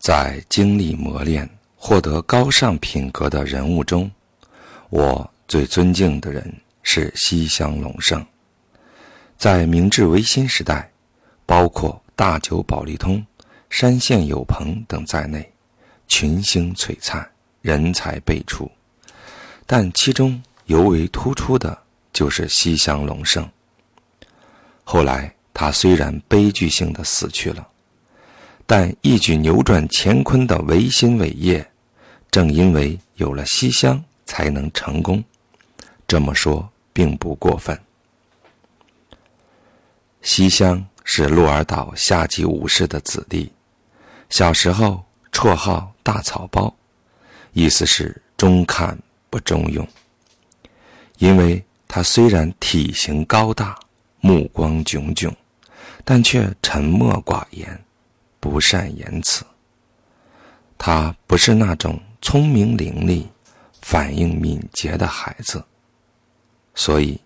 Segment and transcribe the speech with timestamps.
[0.00, 4.10] 在经历磨练、获得高尚品格的人物中，
[4.88, 6.50] 我最尊敬的人
[6.82, 8.24] 是西乡隆盛。
[9.36, 10.90] 在明治维新时代，
[11.44, 13.22] 包括大久保利通、
[13.68, 15.46] 山县有朋等在内，
[16.08, 17.30] 群星璀璨，
[17.60, 18.70] 人才辈出。
[19.66, 21.78] 但其中尤为突出的
[22.10, 23.46] 就是西乡隆盛。
[24.82, 27.68] 后来，他虽然悲剧性的死去了，
[28.72, 31.68] 但一举扭转乾坤的维新伟业，
[32.30, 35.20] 正因为有了西乡，才能成功。
[36.06, 37.76] 这么说并不过分。
[40.22, 43.50] 西乡是鹿儿岛下级武士的子弟，
[44.28, 46.72] 小时候绰号“大草包”，
[47.52, 48.96] 意思是中看
[49.28, 49.84] 不中用。
[51.18, 53.76] 因为他虽然体型高大，
[54.20, 55.34] 目光炯炯，
[56.04, 57.84] 但却沉默寡言，
[58.40, 59.44] 不善言辞。
[60.76, 63.24] 他不是那种聪明伶俐、
[63.82, 65.62] 反应敏捷的孩子，
[66.74, 67.20] 所以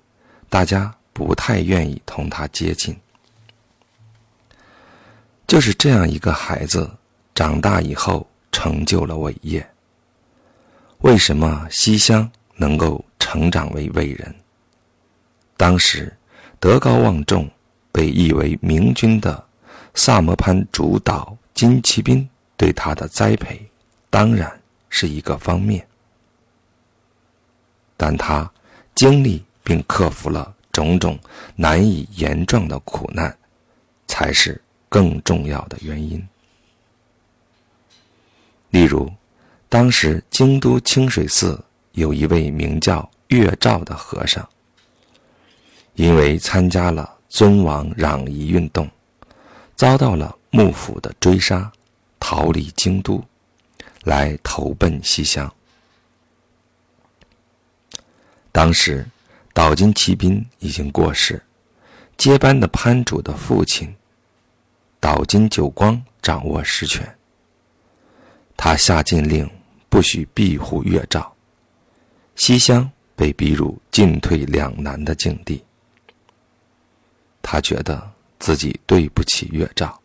[0.51, 0.95] 大家。
[1.17, 2.93] 不太愿意同他接近，
[5.47, 6.91] 就是这样一个孩子，
[7.33, 9.65] 长大以后成就了伟业。
[11.03, 14.35] 为什么西乡能够成长为伟人？
[15.57, 16.13] 当时
[16.59, 17.49] 德高望重、
[17.93, 19.47] 被誉为明君的
[19.95, 23.65] 萨摩藩主导金骑兵对他的栽培，
[24.11, 25.87] 当然是一个方面，
[27.97, 28.51] 但他
[28.95, 30.55] 经历并克服了。
[30.73, 31.17] 种种
[31.55, 33.33] 难以言状的苦难，
[34.09, 36.21] 才是更重要的原因。
[38.71, 39.09] 例如，
[39.69, 44.45] 当时京都清水寺有一位名叫月照的和尚，
[45.95, 48.91] 因为参加了尊王攘夷运动，
[49.77, 51.73] 遭到了幕府的追杀，
[52.19, 53.25] 逃离京都，
[54.05, 55.53] 来投奔西乡。
[58.53, 59.07] 当时。
[59.57, 61.41] 岛津骑兵已经过世，
[62.17, 63.95] 接班的藩主的父亲
[64.99, 67.17] 岛津久光掌握实权。
[68.57, 69.49] 他下禁令，
[69.89, 71.33] 不许庇护月照，
[72.35, 75.65] 西乡被逼入进退两难的境地。
[77.41, 80.01] 他觉得自己对不起月照，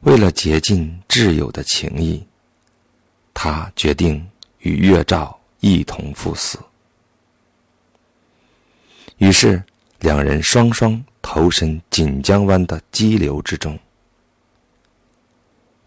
[0.00, 2.26] 为了竭尽挚友的情谊，
[3.34, 4.26] 他决定
[4.58, 6.58] 与月照一同赴死。
[9.18, 9.62] 于是，
[10.00, 13.78] 两人双双投身锦江湾的激流之中。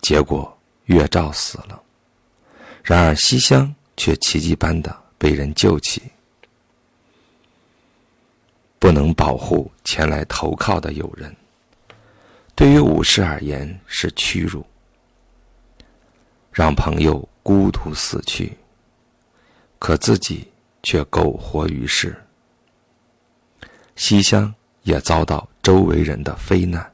[0.02, 1.82] 结果，月照死了，
[2.84, 6.02] 然而西乡却奇迹般的被人救起。
[8.86, 11.36] 不能保护前来投靠的友人，
[12.54, 14.64] 对于武士而言是屈辱。
[16.52, 18.56] 让朋友孤独死去，
[19.80, 20.52] 可自己
[20.84, 22.16] 却苟活于世。
[23.96, 24.54] 西乡
[24.84, 26.94] 也遭到周围人的非难，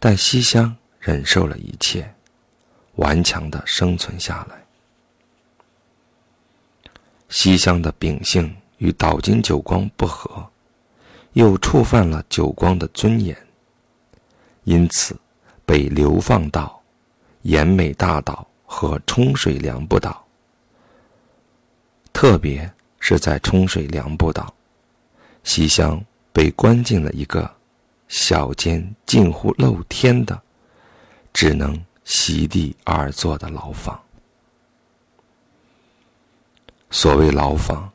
[0.00, 2.12] 但西乡忍受了一切，
[2.96, 4.60] 顽强的生存下来。
[7.28, 10.46] 西乡的秉性与岛津久光不合，
[11.32, 13.36] 又触犯了久光的尊严，
[14.64, 15.16] 因此
[15.64, 16.80] 被流放到
[17.42, 20.24] 岩美大岛和冲水良部岛，
[22.12, 22.70] 特别
[23.00, 24.52] 是在冲水良部岛。
[25.44, 27.48] 西乡被关进了一个
[28.08, 30.40] 小间近乎露天的、
[31.32, 34.00] 只能席地而坐的牢房。
[36.90, 37.90] 所谓牢房，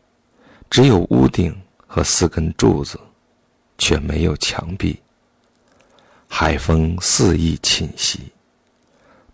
[0.72, 1.56] 只有屋顶
[1.86, 3.00] 和四根柱子，
[3.78, 5.00] 却没有墙壁。
[6.28, 8.32] 海风肆意侵袭，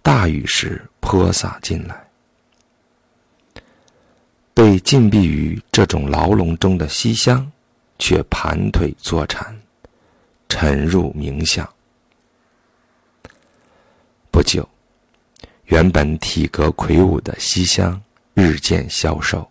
[0.01, 2.05] 大雨时泼洒进来。
[4.53, 7.49] 被禁闭于这种牢笼中的西乡。
[7.99, 9.59] 却盘腿坐禅，
[10.47, 11.67] 沉入冥想。
[14.29, 14.69] 不久，
[15.65, 17.99] 原本体格魁梧的西乡
[18.35, 19.49] 日渐消瘦，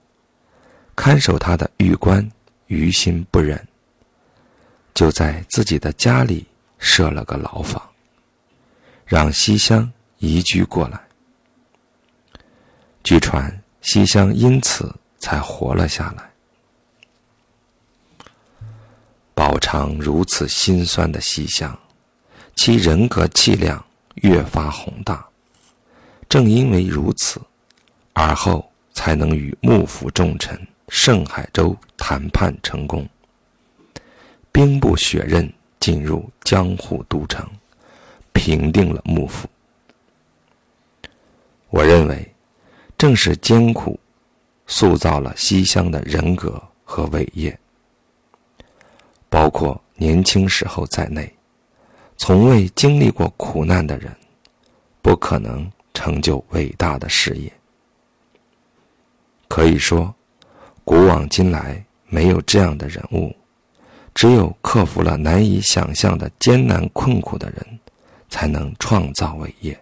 [0.97, 2.29] 看守他的狱官
[2.67, 3.65] 于心不忍，
[4.95, 6.45] 就在自己的家里
[6.79, 7.81] 设了个牢房，
[9.05, 9.89] 让西乡
[10.19, 11.01] 移居过来。
[13.05, 16.29] 据传，西乡因此才活了下来。
[19.33, 21.79] 饱尝如此心酸的西乡，
[22.57, 23.85] 其人格气量
[24.17, 25.25] 越发宏大。
[26.29, 27.41] 正因为如此，
[28.15, 33.09] 而后才能与幕府重臣盛海州谈判成功，
[34.53, 37.45] 兵不血刃进入江户都城，
[38.33, 39.49] 平定了幕府。
[41.71, 42.35] 我认为，
[42.97, 43.99] 正是艰苦，
[44.67, 47.59] 塑造了西乡的人格和伟业。
[49.29, 51.31] 包括年轻时候在内，
[52.17, 54.17] 从未经历过苦难的人，
[55.03, 57.53] 不可能成就伟大的事业。
[59.49, 60.15] 可以说，
[60.87, 63.35] 古往今来没有这样的人物，
[64.15, 67.81] 只有克服了难以想象的艰难困苦的人，
[68.29, 69.77] 才能创造伟业。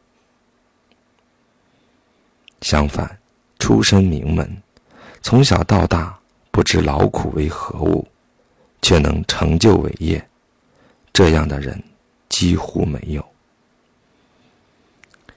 [2.63, 3.19] 相反，
[3.59, 4.51] 出身名门，
[5.21, 6.19] 从小到大
[6.51, 8.09] 不知劳苦为何物，
[8.81, 10.27] 却能成就伟业，
[11.13, 11.79] 这样的人
[12.31, 13.23] 几乎没有，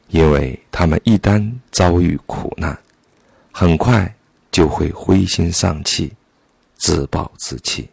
[0.07, 2.79] 因为他们一旦遭遇苦难，
[3.51, 4.09] 很快。
[4.57, 6.11] 就会灰心丧气，
[6.77, 7.87] 自暴自弃。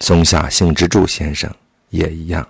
[0.00, 1.50] 松下幸之助先生
[1.88, 2.46] 也一样，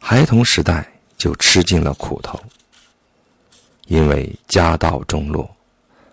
[0.00, 2.36] 孩童时代就吃尽了苦头。
[3.86, 5.48] 因为家道中落，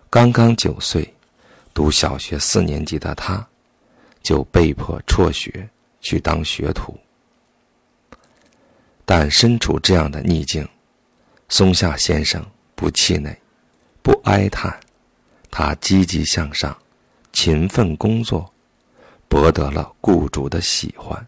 [0.08, 1.12] 刚刚九岁，
[1.74, 3.44] 读小学四年级的他，
[4.22, 5.68] 就被迫辍学
[6.00, 6.96] 去当学徒。
[9.04, 10.70] 但身处这样的逆境，
[11.50, 13.36] 松下先生不气馁。
[14.06, 14.80] 不哀叹，
[15.50, 16.78] 他积极向上，
[17.34, 18.54] 勤奋工作，
[19.28, 21.28] 博得了雇主的喜欢。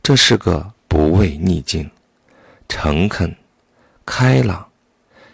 [0.00, 1.90] 这是个不畏逆境、
[2.68, 3.36] 诚恳、
[4.06, 4.64] 开朗、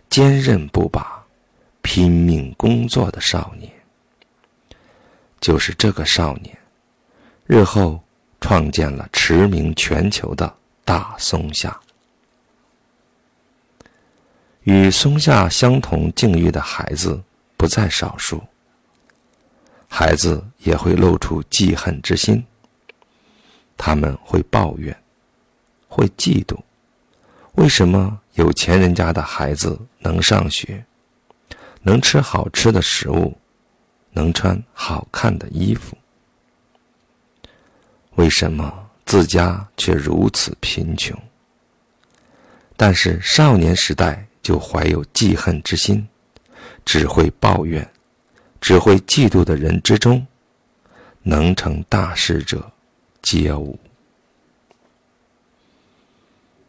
[0.08, 1.22] 坚韧不拔、
[1.82, 3.70] 拼命工作的少年。
[5.38, 6.56] 就是这个少年，
[7.44, 8.02] 日后
[8.40, 10.50] 创建了驰名全球的
[10.82, 11.78] 大松下。
[14.66, 17.22] 与松下相同境遇的孩子
[17.56, 18.42] 不在少数。
[19.86, 22.44] 孩子也会露出记恨之心，
[23.76, 24.94] 他们会抱怨，
[25.86, 26.58] 会嫉妒，
[27.52, 30.84] 为什么有钱人家的孩子能上学，
[31.82, 33.38] 能吃好吃的食物，
[34.10, 35.96] 能穿好看的衣服？
[38.16, 41.16] 为什么自家却如此贫穷？
[42.76, 44.25] 但是少年时代。
[44.46, 46.06] 就怀有记恨之心，
[46.84, 47.84] 只会抱怨，
[48.60, 50.24] 只会嫉妒的人之中，
[51.24, 52.70] 能成大事者
[53.20, 53.76] 皆无。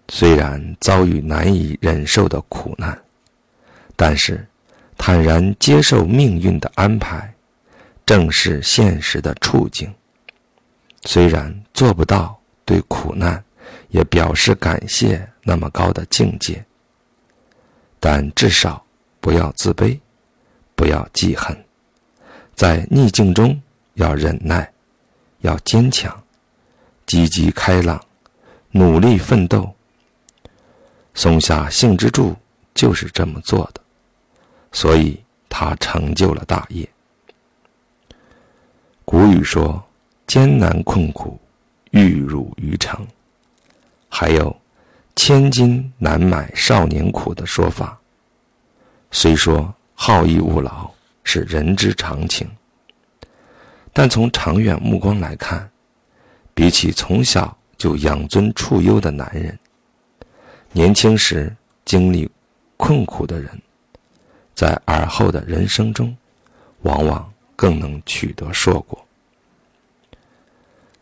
[0.09, 2.99] 虽然遭遇难以忍受的苦难，
[3.95, 4.43] 但是
[4.97, 7.31] 坦然接受命运的安排，
[8.07, 9.93] 正视现实的处境。
[11.03, 13.43] 虽然做不到对苦难
[13.89, 16.65] 也表示感谢那么高的境界。
[17.99, 18.83] 但至少
[19.19, 19.99] 不要自卑，
[20.75, 21.65] 不要记恨，
[22.55, 23.59] 在逆境中
[23.95, 24.71] 要忍耐，
[25.39, 26.23] 要坚强，
[27.05, 27.99] 积极开朗，
[28.71, 29.73] 努力奋斗。
[31.13, 32.35] 松下幸之助
[32.75, 33.81] 就是这么做的，
[34.71, 35.19] 所以
[35.49, 36.87] 他成就了大业。
[39.03, 39.83] 古语说
[40.27, 41.39] ：“艰难困苦，
[41.91, 43.05] 玉汝于成。”
[44.09, 44.55] 还有。
[45.17, 47.99] 千金难买少年苦的说法，
[49.09, 50.87] 虽说好逸恶劳
[51.23, 52.47] 是人之常情，
[53.91, 55.67] 但从长远目光来看，
[56.53, 59.57] 比起从小就养尊处优的男人，
[60.71, 62.29] 年轻时经历
[62.77, 63.59] 困苦的人，
[64.53, 66.15] 在而后的人生中，
[66.83, 69.03] 往往更能取得硕果。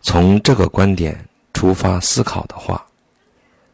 [0.02, 2.84] 从这个观点出发思考的话。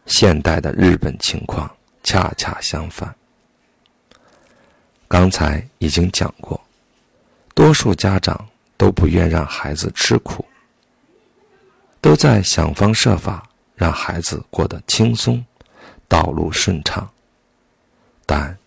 [0.05, 1.69] 现代的日本情况
[2.03, 3.13] 恰恰相反。
[5.07, 6.59] 刚才已经讲过，
[7.53, 10.45] 多数家长都不愿让孩子吃苦，
[11.99, 15.45] 都在想方设法让孩子过得轻松，
[16.07, 17.09] 道路顺畅。
[18.25, 18.57] 但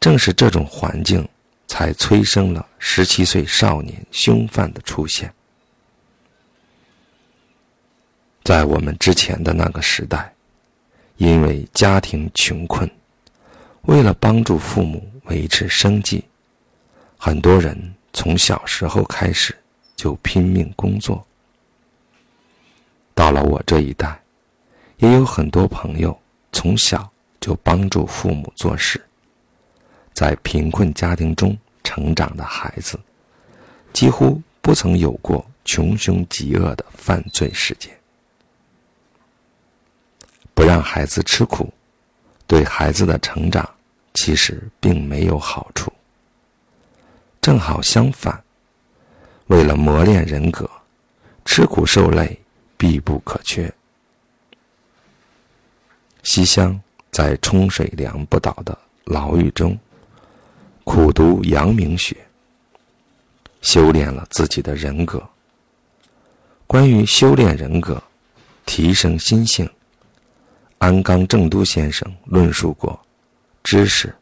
[0.00, 1.28] 正是这种环境，
[1.68, 5.32] 才催生了十七岁少年凶犯的出现。
[8.42, 10.31] 在我们之前的那个时代。
[11.22, 12.90] 因为家庭穷困，
[13.82, 16.24] 为了帮助父母维持生计，
[17.16, 19.56] 很多人从小时候开始
[19.94, 21.24] 就拼命工作。
[23.14, 24.20] 到了我这一代，
[24.96, 26.18] 也有很多朋友
[26.50, 27.08] 从小
[27.40, 29.00] 就帮助父母做事。
[30.12, 32.98] 在贫困家庭中成长的孩子，
[33.92, 37.96] 几乎不曾有过穷凶极恶的犯罪事件。
[40.62, 41.68] 不让孩子吃苦，
[42.46, 43.68] 对孩子的成长
[44.14, 45.92] 其实并没有好处。
[47.40, 48.40] 正好相反，
[49.48, 50.70] 为了磨练人格，
[51.44, 52.40] 吃苦受累
[52.76, 53.74] 必不可缺。
[56.22, 59.76] 西厢在冲水凉不倒的牢狱中，
[60.84, 62.16] 苦读阳明学，
[63.62, 65.28] 修炼了自己的人格。
[66.68, 68.00] 关于修炼人格、
[68.64, 69.68] 提升心性，
[70.82, 73.00] 安冈正都先生论述过
[73.62, 74.12] 知识、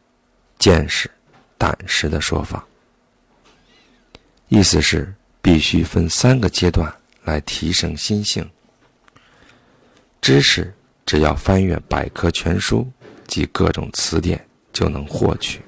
[0.59, 1.09] 见识、
[1.57, 2.63] 胆识的说法，
[4.47, 8.47] 意思是必须分三个阶段来提升心性。
[10.21, 10.71] 知识
[11.03, 12.87] 只要翻阅百科全书
[13.25, 15.63] 及各种词典就能获取，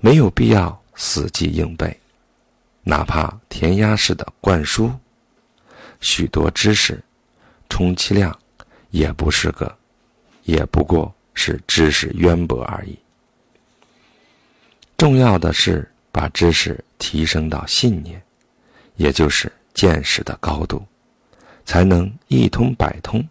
[0.00, 1.94] 没有必要死记硬背，
[2.82, 4.90] 哪怕填鸭式的灌输，
[6.00, 6.98] 许多知识，
[7.68, 8.34] 充其量
[8.90, 9.76] 也不是个，
[10.44, 12.98] 也不过是知识渊博而已。
[14.96, 18.22] 重要的是把知识提升到信念，
[18.96, 20.84] 也就是见识的高度。
[21.66, 23.24] 才能一通百通。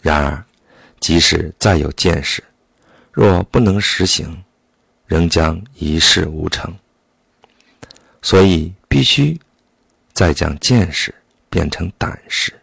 [0.00, 0.44] 然而，
[1.00, 2.44] 即使再有见识，
[3.10, 4.40] 若不能实行，
[5.06, 6.72] 仍将一事无成。
[8.22, 9.36] 所以，必须
[10.12, 11.12] 再将见识
[11.48, 12.59] 变成胆识。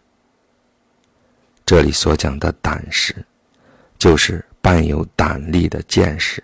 [1.68, 3.14] 这里所讲的胆识，
[3.98, 6.42] 就是伴有胆力的见识。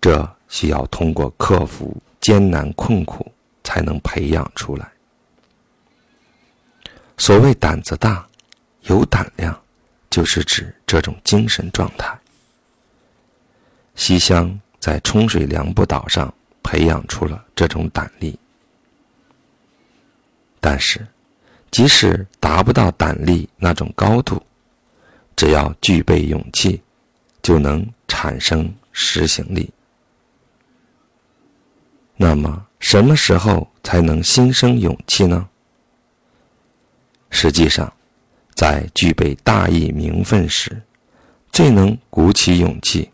[0.00, 3.30] 这需要通过克服艰难困苦，
[3.62, 4.90] 才能培养出来。
[7.18, 8.26] 所谓胆子大、
[8.84, 9.54] 有胆量，
[10.08, 12.18] 就是指这种精神状态。
[13.96, 16.32] 西乡在冲水凉布岛上
[16.62, 18.38] 培养出了这种胆力，
[20.58, 21.06] 但是，
[21.76, 24.42] 即使达不到胆力那种高度，
[25.36, 26.80] 只要具备勇气，
[27.42, 29.70] 就能产生实行力。
[32.16, 35.46] 那么，什么时候才能心生勇气呢？
[37.28, 37.92] 实际上，
[38.54, 40.80] 在具备大义名分时，
[41.52, 43.10] 最能鼓起勇气。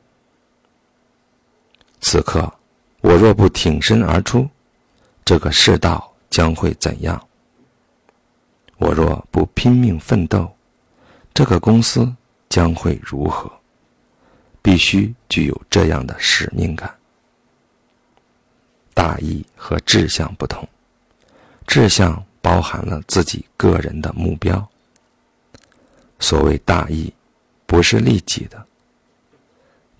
[2.00, 2.48] 此刻，
[3.00, 4.48] 我若不挺身而出，
[5.24, 7.20] 这个世道将会怎样？
[8.82, 10.52] 我若不拼命奋斗，
[11.32, 12.12] 这个公司
[12.48, 13.48] 将会如何？
[14.60, 16.92] 必须具有这样的使命感。
[18.92, 20.68] 大义和志向不同，
[21.66, 22.22] 志向。
[22.42, 24.68] 包含了自己个人的目标。
[26.18, 27.14] 所谓大义，
[27.66, 28.66] 不是利己的。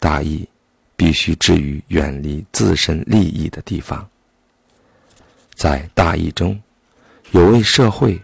[0.01, 0.49] 大义
[0.97, 4.05] 必须置于远离自身利益的地方。
[5.55, 6.61] 在大义中，
[7.31, 8.21] 有为社会、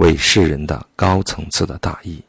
[0.00, 2.22] 为世人的高层次的大义，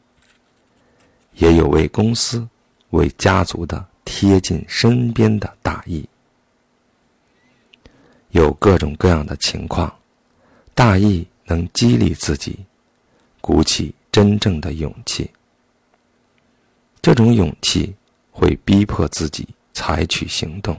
[1.36, 2.46] 也有为公司、
[2.90, 6.06] 为家族的贴近身边的大义。
[8.32, 9.90] 有各种各样的情况。
[10.74, 12.58] 大义能激励自己，
[13.40, 15.30] 鼓起真正的勇气。
[17.00, 17.94] 这种勇气
[18.30, 20.78] 会逼迫自己采取行动。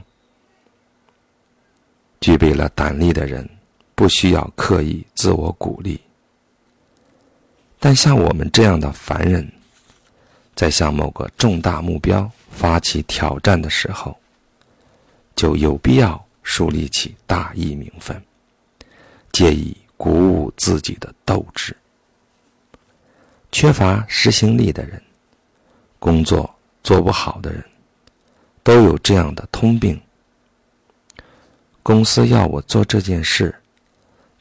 [2.20, 3.48] 具备了胆力的人，
[3.96, 6.00] 不需要刻意自我鼓励。
[7.84, 9.46] 但像我们这样的凡人，
[10.56, 14.16] 在向某个重大目标发起挑战的时候，
[15.36, 18.18] 就有必要树立起大义名分，
[19.32, 19.76] 借以。
[19.96, 21.74] 鼓舞自己的斗志。
[23.52, 25.00] 缺乏执行力的人，
[25.98, 27.64] 工作做不好的人，
[28.62, 29.98] 都有这样的通病。
[31.82, 33.54] 公司要我做这件事，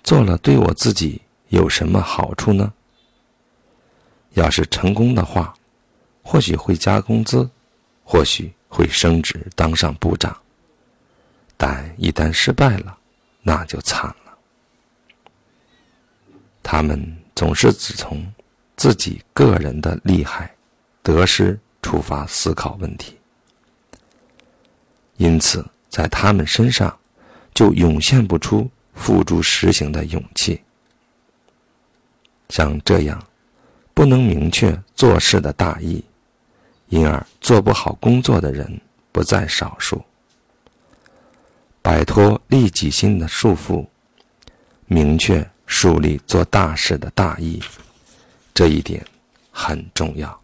[0.03, 2.73] 做了对我自己有什么好处呢？
[4.33, 5.53] 要是成功的话，
[6.21, 7.49] 或许会加工资，
[8.03, 10.35] 或许会升职当上部长。
[11.57, 12.97] 但一旦失败了，
[13.41, 14.37] 那就惨了。
[16.61, 18.25] 他们总是只从
[18.75, 20.53] 自己个人的利害、
[21.01, 23.17] 得失出发思考问题，
[25.17, 26.97] 因此在他们身上
[27.53, 30.61] 就涌现不出付诸实行的勇气。
[32.49, 33.21] 像这样
[33.93, 36.03] 不能明确做事的大意，
[36.89, 38.81] 因而做不好工作的人
[39.11, 40.01] 不在少数。
[41.81, 43.85] 摆脱利己心的束缚，
[44.85, 45.47] 明确。
[45.65, 47.59] 树立做大事的大义，
[48.53, 49.03] 这一点
[49.49, 50.42] 很重要。